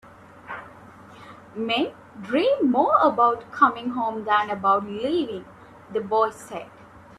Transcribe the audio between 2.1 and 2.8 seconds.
dream